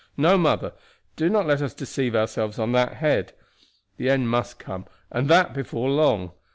No, 0.17 0.35
mother, 0.35 0.73
do 1.15 1.29
not 1.29 1.45
let 1.45 1.61
us 1.61 1.75
deceive 1.75 2.15
ourselves 2.15 2.57
on 2.57 2.71
that 2.71 2.93
head. 2.95 3.33
The 3.97 4.09
end 4.09 4.29
must 4.31 4.57
come, 4.57 4.85
and 5.11 5.27
that 5.27 5.53
before 5.53 5.91
long. 5.91 6.31